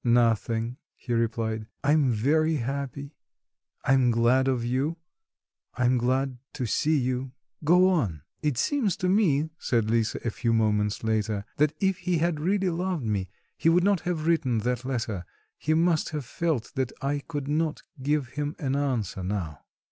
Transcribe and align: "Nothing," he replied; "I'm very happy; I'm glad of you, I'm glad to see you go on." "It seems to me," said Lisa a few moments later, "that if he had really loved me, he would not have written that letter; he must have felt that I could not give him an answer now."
"Nothing," 0.03 0.77
he 0.95 1.13
replied; 1.13 1.67
"I'm 1.83 2.09
very 2.11 2.55
happy; 2.55 3.13
I'm 3.85 4.09
glad 4.09 4.47
of 4.47 4.65
you, 4.65 4.97
I'm 5.75 5.99
glad 5.99 6.39
to 6.53 6.65
see 6.65 6.97
you 6.97 7.33
go 7.63 7.87
on." 7.87 8.23
"It 8.41 8.57
seems 8.57 8.95
to 8.97 9.07
me," 9.07 9.51
said 9.59 9.91
Lisa 9.91 10.19
a 10.25 10.31
few 10.31 10.53
moments 10.53 11.03
later, 11.03 11.45
"that 11.57 11.73
if 11.79 11.99
he 11.99 12.17
had 12.17 12.39
really 12.39 12.71
loved 12.71 13.05
me, 13.05 13.29
he 13.55 13.69
would 13.69 13.83
not 13.83 13.99
have 13.99 14.25
written 14.25 14.57
that 14.61 14.85
letter; 14.85 15.23
he 15.59 15.75
must 15.75 16.09
have 16.09 16.25
felt 16.25 16.71
that 16.73 16.91
I 17.03 17.19
could 17.19 17.47
not 17.47 17.83
give 18.01 18.29
him 18.29 18.55
an 18.57 18.75
answer 18.75 19.21
now." 19.23 19.59